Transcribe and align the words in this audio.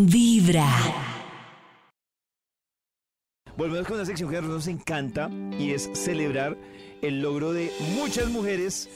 Vibra. 0.00 0.64
Volvemos 3.56 3.84
con 3.88 3.96
una 3.96 4.04
sección 4.06 4.30
que 4.30 4.36
a 4.36 4.40
nosotros 4.40 4.66
nos 4.68 4.80
encanta 4.80 5.28
y 5.58 5.72
es 5.72 5.90
celebrar 5.92 6.56
el 7.02 7.20
logro 7.20 7.52
de 7.52 7.72
muchas 7.96 8.28
mujeres 8.28 8.88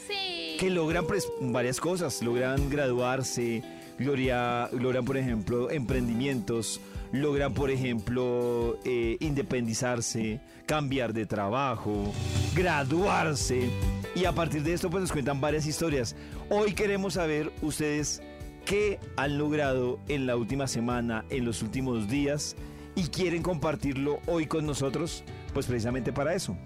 que 0.61 0.71
logran 0.71 1.05
pues, 1.09 1.27
varias 1.41 1.81
cosas. 1.81 2.23
Logran 2.23 2.71
graduarse, 2.71 3.65
gloria- 3.99 4.69
logran, 4.73 5.05
por 5.05 5.17
ejemplo, 5.17 5.73
emprendimientos, 5.73 6.81
logran, 7.11 7.53
por 7.53 7.73
ejemplo, 7.73 8.79
eh, 8.85 9.17
independizarse, 9.19 10.41
cambiar 10.67 11.13
de 11.13 11.27
trabajo, 11.27 12.13
graduarse. 12.55 13.71
Y 14.15 14.25
a 14.27 14.33
partir 14.33 14.63
de 14.63 14.75
esto, 14.75 14.89
pues 14.89 15.01
nos 15.01 15.11
cuentan 15.11 15.41
varias 15.41 15.67
historias. 15.67 16.15
Hoy 16.49 16.75
queremos 16.75 17.15
saber 17.15 17.51
ustedes 17.61 18.23
qué 18.65 18.99
han 19.17 19.39
logrado 19.39 19.99
en 20.09 20.27
la 20.27 20.37
última 20.37 20.67
semana, 20.67 21.25
en 21.31 21.45
los 21.45 21.63
últimos 21.63 22.09
días, 22.09 22.57
y 22.95 23.05
quieren 23.05 23.43
compartirlo 23.43 24.21
hoy 24.27 24.47
con 24.47 24.67
nosotros, 24.67 25.25
pues 25.53 25.67
precisamente 25.67 26.13
para 26.13 26.35
eso 26.35 26.57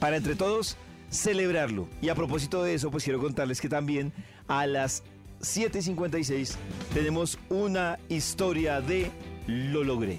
para 0.00 0.16
entre 0.16 0.34
todos 0.34 0.76
celebrarlo. 1.10 1.88
Y 2.02 2.08
a 2.08 2.16
propósito 2.16 2.64
de 2.64 2.74
eso, 2.74 2.90
pues 2.90 3.04
quiero 3.04 3.20
contarles 3.20 3.60
que 3.60 3.68
también 3.68 4.12
a 4.48 4.66
las 4.66 5.04
7.56 5.40 6.56
tenemos 6.92 7.38
una 7.48 7.98
historia 8.08 8.80
de 8.80 9.10
Lo 9.46 9.84
logré. 9.84 10.18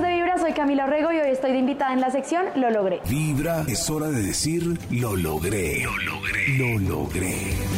soy 0.51 0.53
Camila 0.53 0.85
Orrego 0.85 1.11
y 1.13 1.17
hoy 1.17 1.29
estoy 1.29 1.51
de 1.51 1.59
invitada 1.59 1.93
en 1.93 2.01
la 2.01 2.11
sección 2.11 2.45
Lo 2.55 2.69
logré. 2.71 2.99
Vibra 3.09 3.63
es 3.67 3.89
hora 3.89 4.07
de 4.07 4.21
decir 4.21 4.77
lo 4.89 5.15
logré. 5.15 5.83
Lo 5.83 5.97
logré. 5.97 6.57
Lo 6.57 6.79
logré. 6.79 7.70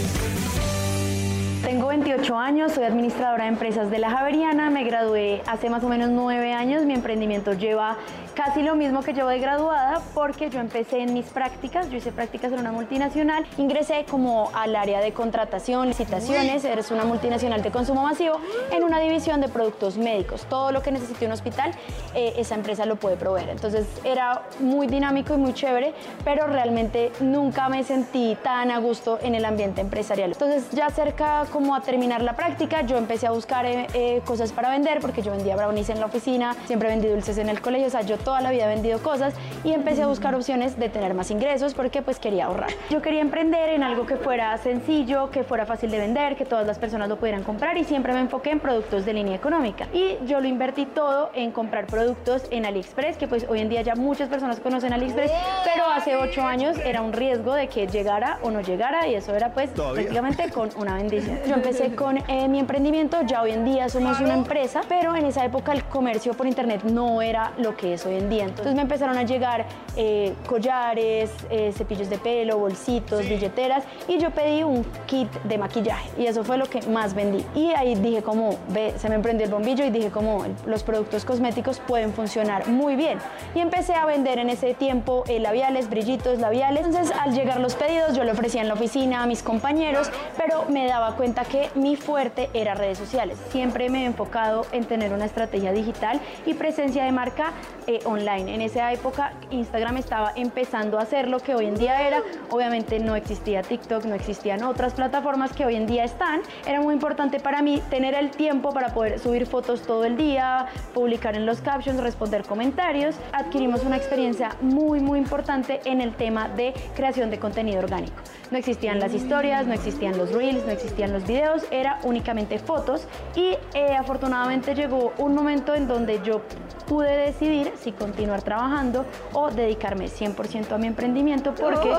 Tengo 1.74 1.88
28 1.88 2.38
años, 2.38 2.74
soy 2.74 2.84
administradora 2.84 3.46
de 3.46 3.50
empresas 3.50 3.90
de 3.90 3.98
la 3.98 4.12
Javeriana, 4.12 4.70
me 4.70 4.84
gradué 4.84 5.42
hace 5.48 5.72
más 5.72 5.84
o 5.84 5.90
menos 5.90 6.10
9 6.10 6.54
años, 6.54 6.86
mi 6.86 6.94
emprendimiento 6.94 7.54
lleva 7.54 7.98
casi 8.36 8.62
lo 8.62 8.76
mismo 8.76 9.02
que 9.02 9.14
llevo 9.14 9.30
de 9.30 9.40
graduada 9.40 10.00
porque 10.14 10.52
yo 10.52 10.60
empecé 10.60 11.02
en 11.02 11.16
mis 11.16 11.26
prácticas, 11.26 11.90
yo 11.90 11.98
hice 11.98 12.12
prácticas 12.12 12.52
en 12.52 12.60
una 12.60 12.72
multinacional, 12.72 13.48
ingresé 13.58 14.06
como 14.08 14.52
al 14.54 14.76
área 14.76 15.02
de 15.02 15.14
contratación, 15.14 15.88
licitaciones, 15.88 16.64
eres 16.64 16.92
una 16.92 17.06
multinacional 17.06 17.64
de 17.64 17.72
consumo 17.72 18.04
masivo 18.04 18.40
en 18.72 18.84
una 18.84 19.00
división 19.00 19.42
de 19.42 19.50
productos 19.50 19.98
médicos, 19.98 20.46
todo 20.48 20.72
lo 20.72 20.84
que 20.84 20.92
necesite 20.92 21.26
un 21.26 21.32
hospital, 21.32 21.72
eh, 22.14 22.34
esa 22.38 22.54
empresa 22.54 22.86
lo 22.86 22.98
puede 22.98 23.18
proveer, 23.18 23.50
entonces 23.50 23.88
era 24.04 24.44
muy 24.60 24.86
dinámico 24.86 25.34
y 25.34 25.38
muy 25.38 25.54
chévere, 25.54 25.96
pero 26.24 26.46
realmente 26.46 27.12
nunca 27.20 27.68
me 27.68 27.84
sentí 27.84 28.38
tan 28.44 28.70
a 28.70 28.78
gusto 28.78 29.18
en 29.24 29.34
el 29.34 29.44
ambiente 29.44 29.82
empresarial. 29.82 30.34
Entonces 30.34 30.70
ya 30.72 30.92
cerca 30.92 31.46
como 31.52 31.62
a 31.72 31.81
terminar 31.81 32.22
la 32.22 32.33
práctica, 32.33 32.81
yo 32.81 32.97
empecé 32.97 33.28
a 33.28 33.31
buscar 33.31 33.66
eh, 33.66 33.88
eh, 33.94 34.22
cosas 34.25 34.52
para 34.52 34.69
vender 34.69 35.00
porque 35.00 35.22
yo 35.22 35.31
vendía 35.31 35.56
brownies 35.56 35.89
en 35.89 36.00
la 36.00 36.08
oficina, 36.08 36.56
siempre 36.66 36.89
vendí 36.89 37.08
dulces 37.08 37.38
en 37.38 37.47
el 37.47 37.61
colegio, 37.61 37.88
o 37.88 37.89
sea, 37.89 38.02
yo 38.02 38.17
toda 38.17 38.42
la 38.42 38.52
vida 38.52 38.66
he 38.66 38.67
vendido 38.67 39.00
cosas 39.00 39.33
y 39.64 39.72
empecé 39.72 40.03
a 40.03 40.08
buscar 40.08 40.36
opciones 40.36 40.78
de 40.78 40.89
tener 40.89 41.14
más 41.14 41.31
ingresos 41.31 41.73
porque 41.73 42.02
pues 42.02 42.19
quería 42.19 42.45
ahorrar. 42.45 42.72
Yo 42.89 43.02
quería 43.02 43.22
emprender 43.22 43.69
en 43.69 43.84
algo 43.84 44.06
que 44.06 44.17
fuera 44.17 44.58
sencillo, 44.58 45.31
que 45.31 45.44
fuera 45.44 45.66
fácil 45.66 45.89
de 45.91 46.00
vender, 46.00 46.36
que 46.36 46.45
todas 46.45 46.68
las 46.68 46.78
personas 46.79 47.07
lo 47.07 47.16
pudieran 47.18 47.44
comprar 47.44 47.78
y 47.78 47.84
siempre 47.85 48.13
me 48.13 48.19
enfoqué 48.19 48.52
en 48.52 48.59
productos 48.59 49.06
de 49.06 49.13
línea 49.13 49.35
económica. 49.35 49.88
Y 49.94 50.18
yo 50.25 50.41
lo 50.41 50.47
invertí 50.47 50.85
todo 50.85 51.29
en 51.34 51.52
comprar 51.52 51.85
productos 51.85 52.44
en 52.52 52.66
AliExpress, 52.66 53.18
que 53.18 53.28
pues 53.28 53.46
hoy 53.50 53.59
en 53.59 53.69
día 53.69 53.81
ya 53.81 53.96
muchas 53.96 54.28
personas 54.28 54.59
conocen 54.59 54.91
AliExpress, 54.91 55.31
pero 55.63 55.85
hace 55.85 56.16
ocho 56.16 56.41
años 56.41 56.78
era 56.84 57.02
un 57.02 57.13
riesgo 57.13 57.53
de 57.53 57.68
que 57.68 57.88
llegara 57.88 58.40
o 58.41 58.52
no 58.52 58.62
llegara 58.62 59.07
y 59.07 59.16
eso 59.16 59.35
era 59.35 59.53
pues 59.53 59.73
Todavía. 59.73 59.96
prácticamente 60.03 60.50
con 60.50 60.69
una 60.78 60.96
bendición. 60.96 61.40
Yo 61.47 61.53
empecé 61.56 61.96
con 61.96 62.18
eh, 62.18 62.47
mi 62.47 62.59
emprendimiento, 62.59 63.22
ya 63.25 63.41
hoy 63.41 63.52
en 63.52 63.66
día 63.66 63.90
somos 63.90 64.19
una 64.19 64.34
empresa, 64.34 64.81
pero 64.88 65.16
en 65.16 65.25
esa 65.25 65.44
época 65.46 65.72
el 65.74 65.84
comercio 65.86 66.34
por 66.34 66.47
internet 66.47 66.84
no 66.84 67.22
era 67.22 67.53
lo 67.58 67.75
que 67.75 67.94
es 67.94 68.06
hoy 68.06 68.16
en 68.16 68.30
día. 68.30 68.46
Entonces 68.46 68.75
me 68.75 68.81
empezaron 68.81 69.18
a 69.18 69.24
llegar 69.24 69.66
eh, 69.96 70.34
collares, 70.47 71.31
eh, 71.50 71.72
cepillos 71.75 72.09
de 72.09 72.18
pelo, 72.18 72.58
bolsitos, 72.58 73.28
billeteras 73.28 73.84
y 74.08 74.18
yo 74.18 74.31
pedí 74.31 74.64
un 74.64 74.86
kit 75.06 75.30
de 75.44 75.58
maquillaje 75.58 76.09
y 76.18 76.25
eso 76.25 76.44
fue 76.44 76.58
lo 76.58 76.66
que 76.66 76.81
más 76.84 77.14
vendí. 77.14 77.44
Y 77.56 77.72
ahí 77.72 77.96
dije 77.96 78.22
como, 78.22 78.58
ve, 78.70 78.94
se 78.97 79.09
me 79.09 79.20
prendió 79.20 79.46
el 79.46 79.52
bombillo 79.52 79.85
y 79.85 79.90
dije 79.90 80.09
como 80.09 80.46
los 80.66 80.84
productos 80.84 81.25
cosméticos 81.25 81.80
pueden 81.80 82.14
funcionar 82.14 82.68
muy 82.68 82.96
bien. 82.96 83.20
Y 83.56 83.59
empecé 83.59 83.94
a 83.94 84.06
vender 84.06 84.40
en 84.40 84.50
ese 84.50 84.74
tiempo 84.74 85.24
eh, 85.28 85.40
labiales, 85.40 85.90
brillitos, 85.90 86.40
labiales. 86.40 86.85
Entonces 86.85 87.16
al 87.20 87.34
llegar 87.34 87.59
los 87.59 87.75
pedidos 87.75 88.16
yo 88.16 88.24
lo 88.24 88.31
ofrecía 88.31 88.62
en 88.62 88.68
la 88.68 88.74
oficina 88.75 89.24
a 89.24 89.25
mis 89.25 89.44
compañeros, 89.44 90.12
pero 90.38 90.66
me 90.70 90.88
daba 90.88 91.16
cuenta 91.16 91.33
que 91.42 91.70
mi 91.76 91.96
fuerte 91.96 92.50
era 92.54 92.76
redes 92.76 93.00
sociales. 93.00 93.38
Siempre 93.50 93.90
me 93.90 94.04
he 94.04 94.06
enfocado 94.06 94.66
en 94.72 94.86
tener 94.86 95.12
una 95.12 95.26
estrategia 95.26 95.72
digital 95.72 96.22
y 96.46 96.54
presencia 96.54 97.04
de 97.04 97.12
marca 97.12 97.54
eh, 97.88 98.00
online. 98.06 98.54
En 98.54 98.62
esa 98.62 98.92
época 98.94 99.34
Instagram 99.50 99.98
estaba 99.98 100.32
empezando 100.36 101.00
a 101.00 101.02
hacer 101.02 101.28
lo 101.28 101.40
que 101.40 101.56
hoy 101.56 101.66
en 101.66 101.76
día 101.76 102.08
era. 102.08 102.22
Obviamente 102.52 103.00
no 103.00 103.16
existía 103.16 103.64
TikTok, 103.64 104.06
no 104.06 104.14
existían 104.14 104.64
otras 104.64 104.94
plataformas 104.94 105.52
que 105.54 105.66
hoy 105.66 105.76
en 105.76 105.88
día 105.88 106.04
están. 106.04 106.42
Era 106.68 106.80
muy 106.80 106.94
importante 106.94 107.40
para 107.40 107.62
mí 107.62 107.82
tener 107.90 108.14
el 108.14 108.30
tiempo 108.32 108.72
para 108.72 108.94
poder 108.94 109.20
subir 109.20 109.48
fotos 109.48 109.82
todo 109.82 110.06
el 110.06 110.16
día, 110.16 110.68
publicar 110.94 111.36
en 111.36 111.46
los 111.46 111.62
captions, 111.62 112.00
responder 112.00 112.44
comentarios. 112.44 113.16
Adquirimos 113.32 113.84
una 113.84 113.98
experiencia 113.98 114.56
muy 114.62 115.00
muy 115.00 115.18
importante 115.18 115.82
en 115.86 116.02
el 116.02 116.14
tema 116.16 116.48
de 116.50 116.74
creación 116.96 117.30
de 117.30 117.40
contenido 117.40 117.80
orgánico. 117.80 118.16
No 118.52 118.58
existían 118.58 119.00
las 119.00 119.14
historias, 119.14 119.66
no 119.66 119.74
existían 119.74 120.18
los 120.18 120.32
reels, 120.32 120.66
no 120.66 120.72
existían 120.72 121.12
los 121.12 121.22
videos, 121.25 121.63
era 121.72 122.00
únicamente 122.03 122.59
fotos 122.59 123.07
y 123.35 123.57
eh, 123.73 123.95
afortunadamente 123.97 124.75
llegó 124.75 125.13
un 125.17 125.35
momento 125.35 125.75
en 125.75 125.88
donde 125.88 126.22
yo 126.23 126.41
pude 126.88 127.16
decidir 127.16 127.73
si 127.79 127.91
continuar 127.91 128.41
trabajando 128.41 129.06
o 129.34 129.50
dedicarme 129.50 130.06
100% 130.06 130.72
a 130.73 130.78
mi 130.78 130.88
emprendimiento 130.88 131.53
porque 131.56 131.91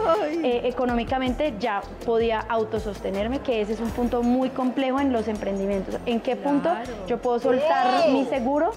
eh, 0.43 0.63
económicamente 0.65 1.55
ya 1.59 1.83
podía 2.05 2.41
autosostenerme, 2.41 3.41
que 3.41 3.61
ese 3.61 3.73
es 3.73 3.81
un 3.81 3.91
punto 3.91 4.23
muy 4.23 4.51
complejo 4.51 5.01
en 5.01 5.13
los 5.13 5.29
emprendimientos. 5.29 5.97
¿En 6.07 6.21
qué 6.21 6.37
punto 6.37 6.71
yo 7.07 7.19
puedo 7.19 7.39
soltar 7.39 8.09
mi 8.11 8.25
seguro? 8.27 8.73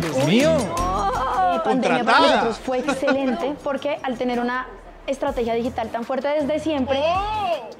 Dios 0.00 0.26
mío. 0.26 0.50
Eh, 0.50 1.60
pandemia 1.64 2.04
para 2.04 2.18
Contratada. 2.18 2.28
nosotros 2.28 2.58
fue 2.58 2.78
excelente 2.78 3.54
porque 3.62 3.98
al 4.02 4.16
tener 4.16 4.40
una 4.40 4.66
estrategia 5.06 5.54
digital 5.54 5.88
tan 5.88 6.04
fuerte 6.04 6.28
desde 6.28 6.58
siempre, 6.58 7.00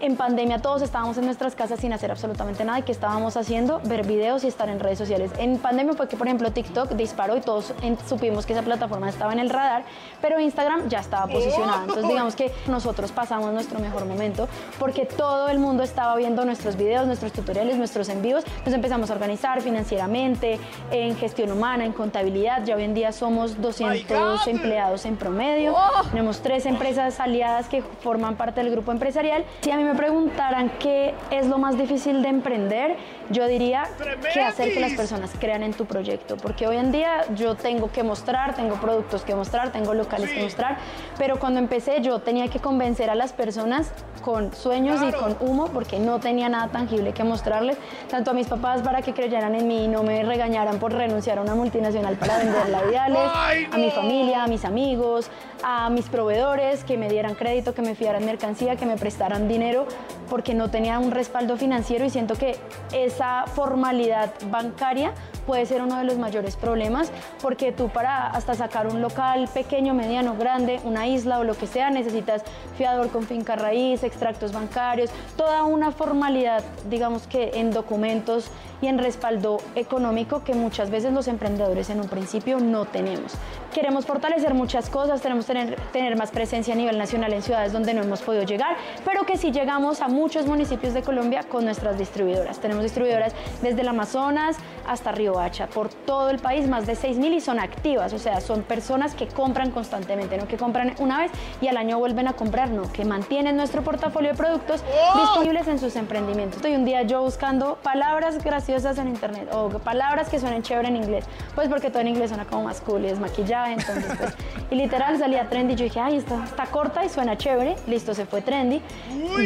en 0.01 0.17
pandemia 0.17 0.61
todos 0.61 0.83
estábamos 0.83 1.17
en 1.19 1.25
nuestras 1.25 1.55
casas 1.55 1.81
sin 1.81 1.93
hacer 1.93 2.11
absolutamente 2.11 2.65
nada 2.65 2.79
y 2.79 2.83
¿qué 2.83 2.93
estábamos 2.93 3.37
haciendo? 3.37 3.81
Ver 3.85 4.07
videos 4.07 4.45
y 4.45 4.49
estar 4.49 4.69
en 4.69 4.79
redes 4.81 4.99
sociales. 4.99 5.31
En 5.39 5.59
pandemia 5.59 5.95
fue 5.95 6.09
que, 6.09 6.17
por 6.17 6.27
ejemplo, 6.27 6.53
TikTok 6.53 6.91
disparó 6.93 7.37
y 7.37 7.41
todos 7.41 7.73
en- 7.83 7.99
supimos 8.09 8.47
que 8.47 8.53
esa 8.53 8.63
plataforma 8.63 9.09
estaba 9.09 9.33
en 9.33 9.39
el 9.39 9.51
radar, 9.51 9.85
pero 10.21 10.39
Instagram 10.39 10.89
ya 10.89 11.01
estaba 11.01 11.27
posicionada. 11.27 11.81
Entonces, 11.83 12.09
digamos 12.09 12.37
que 12.37 12.53
nosotros 12.69 13.11
pasamos 13.13 13.53
nuestro 13.53 13.79
mejor 13.81 14.05
momento 14.05 14.49
porque 14.79 15.07
todo 15.07 15.49
el 15.49 15.59
mundo 15.59 15.83
estaba 15.83 16.15
viendo 16.17 16.45
nuestros 16.45 16.77
videos, 16.77 17.07
nuestros 17.07 17.33
tutoriales, 17.33 17.77
nuestros 17.77 18.09
en 18.09 18.23
vivos. 18.23 18.45
Nos 18.65 18.75
empezamos 18.75 19.11
a 19.11 19.15
organizar 19.15 19.61
financieramente, 19.63 20.59
en 20.91 21.17
gestión 21.17 21.51
humana, 21.53 21.85
en 21.85 21.93
contabilidad. 21.93 22.65
Ya 22.65 22.77
hoy 22.77 22.85
en 22.85 22.95
día 22.95 23.13
somos 23.13 23.61
200 23.61 24.47
empleados 24.47 25.05
en 25.07 25.17
promedio. 25.17 25.75
Tenemos 26.11 26.41
tres 26.41 26.67
empresas 26.67 27.16
aliadas 27.21 27.69
que 27.69 27.83
forman 27.83 28.37
parte 28.37 28.61
del 28.61 28.71
grupo 28.71 28.93
empresarial. 28.93 29.45
Si 29.63 29.71
a 29.71 29.77
mí 29.77 29.85
me 29.85 29.95
preguntaran 29.95 30.71
qué 30.79 31.15
es 31.31 31.47
lo 31.47 31.59
más 31.59 31.79
difícil 31.79 32.23
de 32.23 32.29
emprender, 32.29 32.97
yo 33.31 33.47
diría 33.47 33.85
que 34.33 34.41
hacer 34.41 34.73
que 34.73 34.81
las 34.81 34.93
personas 34.93 35.33
crean 35.39 35.63
en 35.63 35.73
tu 35.73 35.87
proyecto. 35.87 36.37
Porque 36.37 36.67
hoy 36.67 36.77
en 36.77 36.93
día 36.93 37.25
yo 37.35 37.55
tengo 37.55 37.91
que 37.91 38.03
mostrar, 38.03 38.55
tengo 38.55 38.77
productos 38.77 39.23
que 39.23 39.35
mostrar, 39.35 39.73
tengo 39.73 39.95
locales 39.95 40.31
que 40.31 40.43
mostrar, 40.43 40.79
pero 41.19 41.39
cuando 41.39 41.59
empecé 41.59 42.01
yo 42.01 42.21
tenía 42.21 42.49
que 42.49 42.61
convencer 42.61 43.11
a 43.11 43.15
las 43.15 43.33
personas 43.33 43.93
con 44.23 44.53
sueños 44.55 45.01
y 45.03 45.13
con 45.13 45.37
humo 45.41 45.69
porque 45.69 45.99
no 45.99 46.19
tenía 46.19 46.49
nada 46.49 46.69
tangible 46.69 47.13
que 47.13 47.23
mostrarles, 47.23 47.77
tanto 48.09 48.33
a 48.33 48.35
mis 48.35 48.49
papás 48.49 48.83
para 48.83 49.03
que 49.03 49.13
creyeran 49.13 49.55
en 49.55 49.69
mí 49.69 49.85
y 49.85 49.89
no 49.89 50.03
me 50.03 50.23
regañaran 50.25 50.79
por 50.79 50.93
renunciar 50.93 51.39
a 51.39 51.43
una 51.43 51.55
multinacional 51.55 52.17
para 52.17 52.39
vender 52.39 52.69
labiales, 52.69 53.31
a 53.73 53.79
mi 53.79 53.91
familia, 53.91 54.45
a 54.45 54.47
mis 54.47 54.65
amigos, 54.65 55.31
a 55.63 55.91
mis 55.91 56.09
proveedores 56.09 56.85
que 56.85 56.97
me 56.97 57.06
dieran 57.09 57.35
crédito, 57.35 57.75
que 57.75 57.83
me 57.83 57.95
fiaran 57.95 58.25
mercancía, 58.25 58.77
que 58.77 58.87
me 58.87 58.97
prestaran 58.97 59.49
dinero 59.49 59.87
porque 60.29 60.55
no 60.55 60.71
tenía 60.71 60.99
un 60.99 61.11
respaldo 61.11 61.57
financiero 61.57 62.05
y 62.05 62.11
siento 62.11 62.35
que 62.35 62.57
esa 62.93 63.47
formalidad 63.47 64.33
bancaria 64.51 65.13
puede 65.47 65.65
ser 65.67 65.83
uno 65.83 65.97
de 65.97 66.05
los 66.05 66.19
mayores 66.19 66.57
problemas 66.57 67.13
porque 67.41 67.73
tú 67.73 67.89
para 67.89 68.27
hasta 68.27 68.55
sacar 68.55 68.89
un 68.89 69.01
local 69.01 69.49
pequeño, 69.53 69.95
mediano, 69.95 70.37
grande, 70.37 70.81
una 70.85 71.07
isla 71.07 71.39
o 71.39 71.45
lo 71.45 71.55
que 71.55 71.67
sea, 71.67 71.91
necesitas 71.91 72.43
fiador 72.77 73.11
con 73.11 73.25
finca 73.25 73.57
raíz, 73.57 74.03
extractos 74.03 74.53
bancarios, 74.53 75.11
toda 75.37 75.63
una 75.63 75.93
formalidad, 75.93 76.65
digamos 76.91 77.27
que 77.27 77.53
en 77.55 77.71
documentos 77.71 78.51
y 78.83 78.89
en 78.89 78.99
respaldo 78.99 79.59
económico 79.75 80.43
que 80.45 80.55
muchas 80.55 80.91
veces 80.91 81.13
los 81.13 81.29
emprendedores 81.29 81.91
en 81.91 82.01
un 82.01 82.09
principio 82.09 82.59
no 82.59 82.85
tenemos. 82.85 83.33
Queremos 83.77 84.07
fortalecer 84.07 84.55
muchas 84.55 84.89
cosas, 84.89 85.21
tenemos 85.21 85.45
tener, 85.45 85.77
tener 85.93 86.17
más 86.17 86.31
presencia 86.31 86.73
a 86.73 86.77
nivel 86.79 86.97
nacional 86.97 87.31
en 87.35 87.43
ciudades 87.43 87.75
donde 87.75 87.93
no 87.93 88.01
hemos 88.01 88.23
podido 88.23 88.43
llegar, 88.43 88.75
pero 89.05 89.27
que 89.27 89.37
sí 89.37 89.53
llegamos 89.53 90.01
a 90.01 90.09
muchos 90.09 90.47
municipios 90.47 90.95
de 90.95 91.03
Colombia 91.03 91.43
con 91.43 91.67
nuestras 91.67 91.99
distribuidoras. 91.99 92.59
Tenemos 92.59 92.85
distribuidoras 92.85 93.35
desde 93.61 93.83
el 93.83 93.89
Amazonas 93.89 94.57
hasta 94.87 95.13
Río 95.13 95.39
Hacha, 95.39 95.67
por 95.67 95.91
todo 95.91 96.31
el 96.31 96.39
país, 96.39 96.67
más 96.67 96.87
de 96.87 96.95
6.000 96.95 97.35
y 97.35 97.41
son 97.43 97.61
activas, 97.61 98.15
o 98.15 98.19
sea, 98.19 98.41
son 98.41 98.63
personas 98.63 99.15
que 99.15 99.27
compran 99.27 99.71
constantemente, 99.71 100.39
no 100.39 100.49
que 100.49 100.57
compran 100.57 100.95
una 100.99 101.19
vez 101.19 101.31
y 101.61 101.69
al 101.69 101.77
año 101.77 101.99
vuelven 101.99 102.29
a 102.29 102.33
comprar, 102.33 102.71
no, 102.71 102.91
que 102.91 103.05
mantienen 103.05 103.59
nuestro 103.59 103.83
portafolio 103.83 104.31
de 104.31 104.39
productos 104.39 104.83
disponibles 105.15 105.69
en 105.69 105.79
sus 105.79 105.97
emprendimientos. 105.97 106.57
Estoy 106.57 106.77
un 106.77 106.87
día 106.87 107.03
yo 107.03 107.21
buscando 107.21 107.77
palabras 107.83 108.43
graciosas 108.43 108.97
en 108.97 109.09
internet 109.09 109.51
o 109.53 109.69
palabras 109.69 110.31
que 110.31 110.41
suenen 110.41 110.63
chévere 110.63 110.89
en 110.89 110.97
inglés, 110.97 111.27
pues 111.55 111.69
porque 111.69 111.91
todo 111.91 112.01
en 112.01 112.09
inglés 112.09 112.31
suena 112.31 112.47
como 112.47 112.63
más 112.63 112.81
cool 112.81 113.05
y 113.05 113.09
es 113.09 113.19
maquillaje, 113.19 113.66
entonces 113.73 114.13
pues, 114.19 114.35
y 114.71 114.75
literal 114.75 115.19
salía 115.19 115.49
trendy, 115.49 115.75
yo 115.75 115.85
dije, 115.85 116.01
ay, 116.01 116.17
está, 116.17 116.45
está 116.45 116.67
corta 116.67 117.05
y 117.05 117.09
suena 117.09 117.37
chévere, 117.37 117.77
listo, 117.87 118.15
se 118.15 118.27
fue 118.27 118.43
trendy. 118.43 118.81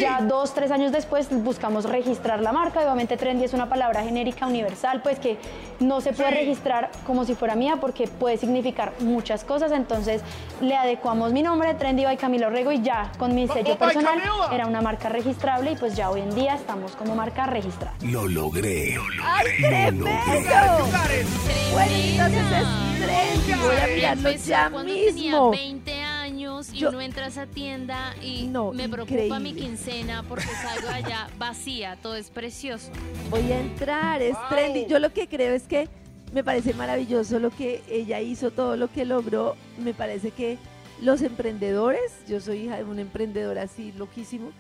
Ya 0.01 0.21
dos, 0.23 0.55
tres 0.55 0.71
años 0.71 0.93
después 0.93 1.29
buscamos 1.31 1.85
registrar 1.85 2.41
la 2.41 2.53
marca, 2.53 2.81
obviamente 2.81 3.17
trendy 3.17 3.45
es 3.45 3.53
una 3.53 3.69
palabra 3.69 4.03
genérica 4.03 4.47
universal, 4.47 5.03
pues 5.03 5.19
que 5.19 5.39
no 5.81 6.01
se 6.01 6.13
puede 6.13 6.31
registrar 6.31 6.91
como 7.07 7.25
si 7.25 7.35
fuera 7.35 7.55
mía 7.55 7.79
porque 7.81 8.07
puede 8.07 8.37
significar 8.37 8.93
muchas 9.01 9.45
cosas, 9.45 9.73
entonces 9.73 10.23
le 10.61 10.77
adecuamos 10.77 11.33
mi 11.33 11.43
nombre, 11.43 11.75
Trendy 11.75 12.05
by 12.05 12.17
Camilo 12.17 12.51
Rego 12.51 12.73
y 12.73 12.83
ya 12.83 13.11
con 13.19 13.35
mi 13.35 13.49
sello 13.49 13.77
personal 13.77 14.21
era 14.53 14.67
una 14.67 14.81
marca 14.81 15.09
registrable 15.09 15.73
y 15.73 15.77
pues 15.77 15.97
ya 15.97 16.11
hoy 16.11 16.21
en 16.21 16.35
día 16.35 16.55
estamos 16.55 16.97
como 16.97 17.15
marca 17.15 17.47
registrada. 17.47 17.95
Lo 18.03 18.29
logré. 18.29 18.95
Lo 18.95 19.03
¡Ay, 19.25 19.93
logré. 19.93 21.25
Bueno, 21.73 21.93
entonces 21.93 22.43
es 22.61 22.90
trendy. 23.05 23.53
Voy 23.63 23.77
a 23.77 23.87
mirarlo 23.95 24.31
ya 24.33 24.71
cuando 24.71 24.93
tenía 24.93 25.13
mismo. 25.13 25.51
20 25.51 25.93
años 26.03 26.73
y 26.73 26.79
Yo- 26.79 26.89
uno 26.91 27.01
entra 27.01 27.25
a 27.25 27.29
esa 27.29 27.47
tienda 27.47 28.15
y 28.23 28.47
No, 28.47 28.73
me 28.73 28.89
preocupa 28.89 29.39
mi 29.39 29.51
increíble. 29.51 29.61
quincena 29.61 30.23
porque 30.29 30.47
salgo 30.47 30.89
allá 30.89 31.29
vacía, 31.39 31.97
todo 32.03 32.17
es 32.17 32.31
precioso. 32.31 32.91
Voy 33.31 33.51
a 33.53 33.61
entrar, 33.61 34.23
es 34.23 34.37
trendy. 34.49 34.87
Yo 34.89 34.99
lo 34.99 35.13
que 35.13 35.29
creo 35.29 35.55
es 35.55 35.65
que 35.65 35.89
me 36.33 36.45
parece 36.45 36.75
maravilloso 36.75 37.39
lo 37.41 37.51
que 37.51 37.83
ella 37.91 38.21
hizo, 38.21 38.51
todo 38.51 38.77
lo 38.77 38.91
que 38.93 39.05
logró. 39.05 39.57
Me 39.79 39.95
parece 39.95 40.31
que 40.31 40.59
los 41.03 41.23
emprendedores, 41.23 42.13
yo 42.29 42.41
soy 42.41 42.65
hija 42.67 42.77
de 42.77 42.85
un 42.85 42.99
emprendedor 42.99 43.59
así 43.59 43.93
loquísimo, 43.93 44.51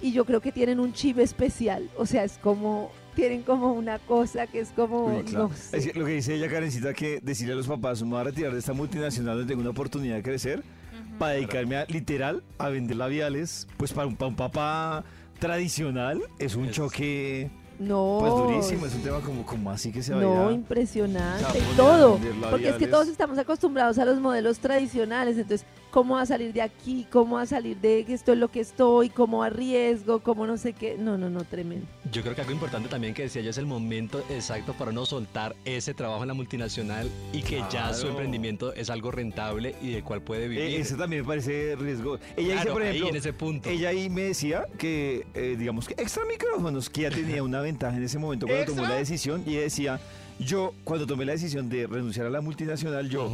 y 0.00 0.12
yo 0.12 0.24
creo 0.24 0.40
que 0.40 0.52
tienen 0.52 0.78
un 0.80 0.92
chip 0.92 1.18
especial. 1.18 1.90
O 1.98 2.06
sea, 2.06 2.22
es 2.24 2.38
como, 2.38 2.90
tienen 3.18 3.42
como 3.42 3.72
una 3.72 3.98
cosa 3.98 4.46
que 4.46 4.60
es 4.60 4.68
como, 4.70 5.22
claro. 5.24 5.48
no 5.48 5.54
sé. 5.56 5.76
Es 5.78 5.86
que 5.90 5.98
lo 5.98 6.06
que 6.06 6.12
dice 6.12 6.34
ella, 6.36 6.48
Karencita, 6.48 6.94
que 6.94 7.18
decirle 7.20 7.54
a 7.54 7.56
los 7.56 7.66
papás, 7.66 8.00
me 8.04 8.10
voy 8.10 8.20
a 8.20 8.24
retirar 8.24 8.52
de 8.52 8.60
esta 8.60 8.72
multinacional 8.74 9.36
donde 9.38 9.50
tengo 9.50 9.60
una 9.60 9.70
oportunidad 9.70 10.14
de 10.14 10.22
crecer, 10.22 10.62
para 11.18 11.32
dedicarme 11.32 11.76
a, 11.78 11.84
literal 11.86 12.44
a 12.58 12.68
vender 12.68 12.96
labiales, 12.96 13.66
pues 13.76 13.92
para 13.92 14.06
un, 14.06 14.14
para 14.14 14.28
un 14.28 14.36
papá 14.36 15.04
tradicional 15.40 16.22
es 16.38 16.54
un 16.54 16.66
Es- 16.66 16.72
choque 16.76 17.50
No. 17.80 18.18
pues 18.20 18.32
durísimo, 18.32 18.86
es 18.86 18.94
un 18.94 19.02
tema 19.02 19.18
como, 19.20 19.44
como 19.44 19.70
así 19.72 19.90
que 19.90 20.00
se 20.02 20.12
va 20.14 20.20
a 20.20 20.22
ir 20.22 20.28
No, 20.28 20.50
impresionante. 20.52 21.60
todo. 21.76 22.20
Porque 22.50 22.68
es 22.68 22.76
que 22.76 22.86
todos 22.86 23.08
estamos 23.08 23.36
acostumbrados 23.38 23.98
a 23.98 24.04
los 24.04 24.20
modelos 24.20 24.60
tradicionales. 24.60 25.36
Entonces, 25.38 25.66
¿cómo 25.90 26.16
va 26.16 26.22
a 26.22 26.26
salir 26.26 26.52
de 26.52 26.62
aquí? 26.62 27.06
¿Cómo 27.10 27.36
va 27.36 27.42
a 27.42 27.46
salir 27.46 27.76
de 27.78 28.04
que 28.04 28.14
esto 28.14 28.32
es 28.32 28.38
lo 28.38 28.48
que 28.48 28.60
estoy? 28.60 29.08
¿Cómo 29.08 29.42
arriesgo? 29.42 30.20
¿Cómo 30.20 30.46
no 30.46 30.56
sé 30.56 30.72
qué? 30.72 30.96
No, 30.98 31.18
no, 31.18 31.30
no, 31.30 31.44
tremendo. 31.44 31.86
Yo 32.10 32.22
creo 32.22 32.34
que 32.34 32.40
algo 32.40 32.52
importante 32.52 32.88
también 32.88 33.14
que 33.14 33.22
decía 33.22 33.42
yo 33.42 33.50
es 33.50 33.58
el 33.58 33.66
momento 33.66 34.22
exacto 34.30 34.72
para 34.74 34.92
no 34.92 35.04
soltar 35.06 35.54
ese 35.64 35.94
trabajo 35.94 36.22
en 36.22 36.28
la 36.28 36.34
multinacional 36.34 37.10
y 37.32 37.42
que 37.42 37.62
ya 37.70 37.92
su 37.92 38.08
emprendimiento 38.08 38.72
es 38.74 38.90
algo 38.90 39.10
rentable 39.10 39.74
y 39.82 39.90
del 39.92 40.04
cual 40.04 40.22
puede 40.22 40.48
vivir. 40.48 40.60
Eh, 40.60 40.80
ese 40.80 40.96
también 40.96 41.22
me 41.22 41.28
parece 41.28 41.76
riesgo. 41.76 42.18
Ella 42.36 42.54
dice, 42.54 42.70
por 42.70 42.82
ahí 42.82 42.88
ejemplo, 42.90 43.10
en 43.10 43.16
ese 43.16 43.32
punto. 43.32 43.68
ella 43.68 43.90
ahí 43.90 44.08
me 44.08 44.22
decía 44.22 44.66
que, 44.78 45.26
eh, 45.34 45.56
digamos 45.58 45.86
que 45.86 45.94
extra 45.94 46.24
micrófonos, 46.24 46.88
que 46.90 47.02
ya 47.02 47.10
tenía 47.10 47.42
una 47.42 47.60
ventaja 47.60 47.96
en 47.96 48.04
ese 48.04 48.18
momento 48.18 48.46
cuando 48.46 48.66
tomó 48.66 48.82
la 48.82 48.96
decisión. 48.96 49.42
Y 49.46 49.52
ella 49.52 49.62
decía, 49.62 50.00
yo 50.38 50.74
cuando 50.84 51.06
tomé 51.06 51.24
la 51.24 51.32
decisión 51.32 51.68
de 51.68 51.86
renunciar 51.86 52.26
a 52.26 52.30
la 52.30 52.40
multinacional, 52.40 53.08
yo 53.08 53.30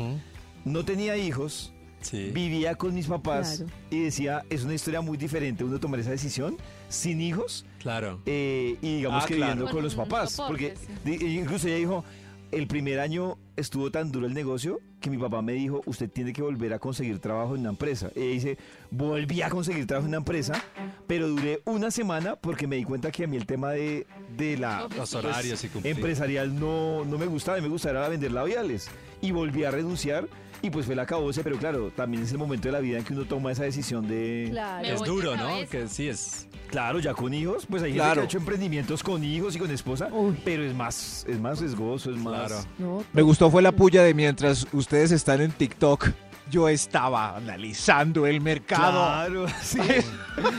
no 0.65 0.85
tenía 0.85 1.17
hijos, 1.17 1.73
Sí. 2.05 2.31
vivía 2.33 2.75
con 2.77 2.95
mis 2.95 3.07
papás 3.07 3.57
Claro. 3.59 3.73
y 3.91 4.01
decía, 4.05 4.45
es 4.51 4.63
una 4.65 4.75
historia 4.75 5.01
muy 5.01 5.17
diferente 5.17 5.65
uno 5.65 5.81
tomar 5.81 5.99
esa 6.01 6.11
decisión 6.11 6.57
sin 6.89 7.21
hijos 7.21 7.65
Claro. 7.81 8.21
eh, 8.27 8.77
y 8.81 8.97
digamos 8.99 9.25
Ah, 9.25 9.27
que 9.27 9.35
claro. 9.37 9.53
viviendo 9.53 9.65
con 9.65 9.75
Con 9.75 9.85
los 9.85 9.95
papás. 9.95 10.33
soporte, 10.33 10.75
porque 11.05 11.19
di- 11.19 11.39
incluso 11.39 11.67
ella 11.67 11.77
dijo, 11.77 12.05
el 12.53 12.67
primer 12.69 13.01
año 13.01 13.37
estuvo 13.57 13.91
tan 13.91 14.13
duro 14.13 14.27
el 14.27 14.35
negocio 14.35 14.79
que 15.01 15.11
mi 15.11 15.19
papá 15.19 15.43
me 15.43 15.53
dijo, 15.55 15.83
usted 15.87 16.09
tiene 16.11 16.33
que 16.33 16.41
volver 16.41 16.73
a 16.73 16.79
conseguir 16.79 17.19
trabajo 17.19 17.55
en 17.55 17.61
una 17.63 17.71
empresa. 17.71 18.11
Ella 18.15 18.31
dice, 18.33 18.59
volví 18.91 19.43
a 19.43 19.51
conseguir 19.51 19.87
trabajo 19.87 20.05
en 20.07 20.11
una 20.11 20.19
empresa, 20.19 20.63
pero 21.07 21.29
duré 21.29 21.61
una 21.67 21.91
semana 21.91 22.37
porque 22.37 22.67
me 22.67 22.77
di 22.77 22.85
cuenta 22.85 23.11
que 23.11 23.25
a 23.25 23.27
mí 23.27 23.37
el 23.37 23.45
tema 23.45 23.73
de, 23.73 24.07
de 24.37 24.57
la 24.57 24.89
Los 24.97 25.11
pues, 25.15 25.65
y 25.85 25.89
empresarial 25.89 26.59
no, 26.59 27.05
no 27.05 27.19
me 27.19 27.27
gustaba, 27.27 27.61
me 27.61 27.69
gustaba 27.69 28.09
vender 28.09 28.33
labiales. 28.33 28.89
Y 29.25 29.31
volví 29.33 29.65
a 29.65 29.71
renunciar 29.71 30.29
y 30.63 30.71
pues 30.71 30.87
fue 30.87 30.95
la 30.95 31.03
acabose, 31.03 31.43
pero 31.45 31.57
claro, 31.59 31.91
también 31.95 32.23
es 32.23 32.33
el 32.33 32.39
momento 32.39 32.69
de 32.69 32.73
la 32.73 32.81
vida 32.81 32.99
en 32.99 33.05
que 33.05 33.13
uno 33.13 33.25
toma 33.27 33.53
esa 33.53 33.65
decisión 33.65 34.07
de... 34.09 34.49
Claro. 34.51 34.87
Es 34.87 35.03
duro, 35.03 35.37
¿no? 35.37 35.49
Que 35.71 35.89
sí 35.89 36.09
es. 36.09 36.47
Claro, 36.69 37.01
ya 37.01 37.13
con 37.13 37.35
hijos, 37.35 37.67
pues 37.69 37.83
hay 37.83 37.91
gente 37.91 38.03
Claro. 38.03 38.15
que 38.15 38.21
ha 38.21 38.25
hecho 38.25 38.39
emprendimientos 38.39 39.03
con 39.03 39.23
hijos 39.23 39.55
y 39.57 39.59
con 39.59 39.71
esposa, 39.71 40.09
Uy. 40.11 40.35
pero 40.45 40.63
es 40.65 40.75
más, 40.75 41.27
es 41.29 41.39
más 41.39 41.61
riesgoso, 41.61 42.11
es 42.11 42.17
más... 42.17 42.47
Claro. 42.49 42.65
No, 42.79 43.05
Me 43.13 43.21
gustó 43.23 43.51
fue 43.51 43.61
la 43.63 43.73
puya 43.73 44.03
de 44.03 44.15
mientras 44.15 44.67
ustedes 44.73 45.11
están 45.13 45.41
en 45.43 45.53
TikTok, 45.53 46.09
yo 46.51 46.69
estaba 46.69 47.37
analizando 47.37 48.27
el 48.27 48.41
mercado. 48.41 48.93
Claro, 48.93 49.47
sí. 49.63 49.79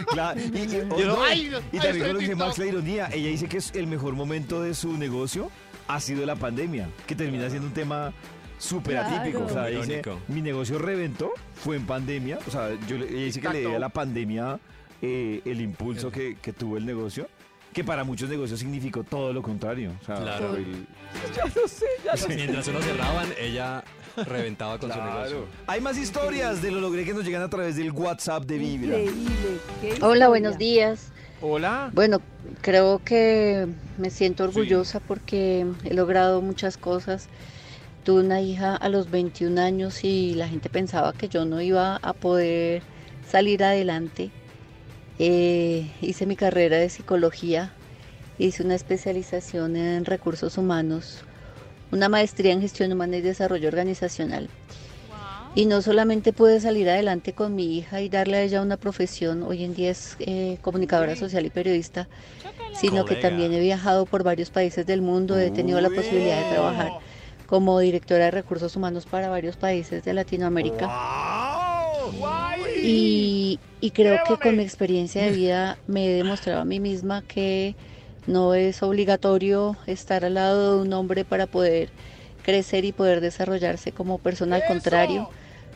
claro. 0.07 0.39
Y, 0.39 0.57
y- 0.59 0.81
oh, 0.89 0.99
no- 0.99 1.23
ay, 1.23 1.51
y 1.71 1.77
también 1.79 2.13
lo 2.13 2.19
dice. 2.19 2.35
Max 2.35 2.57
la 2.59 2.65
ironía, 2.67 3.09
ella 3.11 3.29
dice 3.29 3.47
que 3.47 3.57
es 3.57 3.71
el 3.75 3.87
mejor 3.87 4.13
momento 4.13 4.61
de 4.61 4.73
su 4.75 4.93
negocio 4.97 5.49
ha 5.87 5.99
sido 5.99 6.25
la 6.25 6.35
pandemia, 6.35 6.89
que 7.07 7.15
termina 7.15 7.49
siendo 7.49 7.67
un 7.67 7.73
tema 7.73 8.13
súper 8.57 8.93
Claro. 8.93 9.15
atípico. 9.17 9.43
O 9.45 9.49
sea, 9.49 9.65
dice, 9.67 10.01
mi 10.27 10.41
negocio 10.41 10.77
reventó, 10.79 11.31
fue 11.55 11.75
en 11.75 11.85
pandemia. 11.85 12.39
O 12.47 12.51
sea, 12.51 12.69
yo, 12.87 12.97
le- 12.97 13.07
dice 13.07 13.41
que 13.41 13.49
le 13.49 13.61
debe 13.61 13.75
a 13.75 13.79
la 13.79 13.89
pandemia 13.89 14.59
eh, 15.01 15.41
el 15.45 15.61
impulso 15.61 16.11
que, 16.11 16.37
que 16.41 16.53
tuvo 16.53 16.77
el 16.77 16.85
negocio, 16.85 17.27
que 17.73 17.83
para 17.83 18.03
muchos 18.03 18.29
negocios 18.29 18.59
significó 18.59 19.03
todo 19.03 19.33
lo 19.33 19.41
contrario. 19.41 19.91
O 20.01 20.05
sea, 20.05 20.15
Claro. 20.15 20.49
fue 20.49 20.59
el- 20.59 20.87
ya 21.35 21.43
lo 21.61 21.67
sé, 21.67 21.85
ya 22.03 22.11
lo 22.13 22.17
sé. 22.17 22.35
Mientras 22.35 22.67
uno 22.69 22.81
cerraban, 22.81 23.27
ella 23.39 23.83
reventaba 24.15 24.79
con 24.79 24.89
su 24.91 24.97
negocio. 24.97 25.45
Hay 25.67 25.81
más 25.81 25.97
historias 25.97 26.61
de 26.61 26.71
lo 26.71 26.79
logré 26.79 27.03
que 27.03 27.13
nos 27.13 27.25
llegan 27.25 27.41
a 27.41 27.49
través 27.49 27.75
del 27.75 27.91
WhatsApp 27.91 28.45
de 28.45 28.57
Vibra. 28.57 28.97
Increíble. 28.99 29.59
qué 29.81 29.97
Hola, 30.01 30.29
buenos 30.29 30.57
días. 30.57 31.11
Hola. 31.41 31.91
Bueno, 31.93 32.21
creo 32.61 33.01
que 33.03 33.67
me 33.97 34.09
siento 34.09 34.45
orgullosa 34.45 35.01
porque 35.01 35.65
he 35.83 35.93
logrado 35.93 36.41
muchas 36.41 36.77
cosas. 36.77 37.27
Tuve 38.05 38.21
una 38.21 38.39
hija 38.39 38.75
a 38.75 38.87
los 38.87 39.09
21 39.09 39.59
años 39.59 40.03
y 40.03 40.35
la 40.35 40.47
gente 40.47 40.69
pensaba 40.69 41.11
que 41.11 41.27
yo 41.27 41.43
no 41.43 41.59
iba 41.59 41.95
a 41.95 42.13
poder 42.13 42.83
salir 43.27 43.63
adelante. 43.63 44.29
Eh, 45.17 45.89
hice 46.01 46.27
mi 46.27 46.35
carrera 46.35 46.77
de 46.77 46.87
psicología, 46.89 47.73
hice 48.37 48.61
una 48.61 48.75
especialización 48.75 49.75
en 49.75 50.05
recursos 50.05 50.59
humanos, 50.59 51.23
una 51.91 52.07
maestría 52.07 52.53
en 52.53 52.61
gestión 52.61 52.91
humana 52.91 53.17
y 53.17 53.21
desarrollo 53.21 53.69
organizacional. 53.69 54.49
Y 55.55 55.65
no 55.65 55.81
solamente 55.81 56.31
pude 56.31 56.59
salir 56.59 56.87
adelante 56.87 57.33
con 57.33 57.55
mi 57.55 57.75
hija 57.75 58.01
y 58.01 58.09
darle 58.09 58.37
a 58.37 58.43
ella 58.43 58.61
una 58.61 58.77
profesión, 58.77 59.41
hoy 59.41 59.63
en 59.63 59.73
día 59.73 59.89
es 59.89 60.15
eh, 60.19 60.59
comunicadora 60.61 61.15
social 61.15 61.43
y 61.47 61.49
periodista, 61.49 62.07
sino 62.79 63.03
que 63.03 63.15
también 63.15 63.51
he 63.51 63.59
viajado 63.59 64.05
por 64.05 64.21
varios 64.21 64.51
países 64.51 64.85
del 64.85 65.01
mundo, 65.01 65.39
he 65.39 65.49
tenido 65.49 65.81
la 65.81 65.89
posibilidad 65.89 66.43
de 66.43 66.51
trabajar 66.51 66.91
como 67.47 67.79
directora 67.79 68.25
de 68.25 68.31
recursos 68.31 68.75
humanos 68.75 69.05
para 69.05 69.29
varios 69.29 69.55
países 69.57 70.03
de 70.03 70.13
Latinoamérica. 70.13 70.89
Y 72.81 73.59
creo 73.93 74.19
que 74.27 74.37
con 74.37 74.57
mi 74.57 74.63
experiencia 74.63 75.23
de 75.23 75.31
vida 75.31 75.77
me 75.87 76.07
he 76.07 76.13
demostrado 76.13 76.61
a 76.61 76.65
mí 76.65 76.79
misma 76.79 77.21
que 77.21 77.75
no 78.27 78.53
es 78.55 78.81
obligatorio 78.81 79.77
estar 79.85 80.25
al 80.25 80.33
lado 80.35 80.77
de 80.77 80.81
un 80.81 80.93
hombre 80.93 81.25
para 81.25 81.45
poder 81.45 81.89
crecer 82.43 82.85
y 82.85 82.91
poder 82.91 83.21
desarrollarse 83.21 83.91
como 83.91 84.17
persona. 84.17 84.55
Al 84.57 84.65
contrario, 84.67 85.29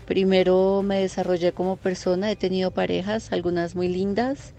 primero 0.06 0.82
me 0.84 1.00
desarrollé 1.00 1.52
como 1.52 1.78
persona, 1.78 2.32
he 2.32 2.36
tenido 2.36 2.72
parejas, 2.72 3.32
algunas 3.32 3.76
muy 3.76 3.88
lindas. 3.88 4.54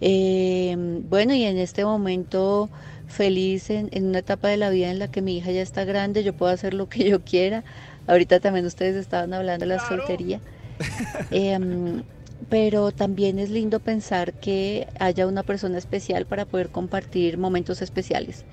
Eh, 0.00 0.74
bueno, 1.08 1.34
y 1.34 1.44
en 1.44 1.58
este 1.58 1.84
momento 1.84 2.68
feliz 3.06 3.70
en, 3.70 3.88
en 3.92 4.06
una 4.06 4.18
etapa 4.18 4.48
de 4.48 4.56
la 4.56 4.70
vida 4.70 4.90
en 4.90 4.98
la 4.98 5.08
que 5.08 5.22
mi 5.22 5.36
hija 5.36 5.52
ya 5.52 5.62
está 5.62 5.84
grande, 5.84 6.24
yo 6.24 6.34
puedo 6.34 6.52
hacer 6.52 6.74
lo 6.74 6.88
que 6.88 7.08
yo 7.08 7.22
quiera. 7.22 7.64
Ahorita 8.06 8.40
también 8.40 8.66
ustedes 8.66 8.96
estaban 8.96 9.32
hablando 9.32 9.66
de 9.66 9.74
la 9.74 9.86
soltería. 9.86 10.40
Em, 11.30 12.02
pero 12.50 12.92
también 12.92 13.38
es 13.38 13.48
lindo 13.50 13.80
pensar 13.80 14.34
que 14.34 14.88
haya 15.00 15.26
una 15.26 15.42
persona 15.42 15.78
especial 15.78 16.26
para 16.26 16.44
poder 16.44 16.68
compartir 16.68 17.38
momentos 17.38 17.80
especiales. 17.80 18.44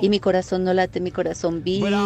Y 0.00 0.08
mi 0.08 0.20
corazón 0.20 0.64
no 0.64 0.72
late, 0.72 1.00
mi 1.00 1.10
corazón 1.10 1.62
vibra. 1.62 1.98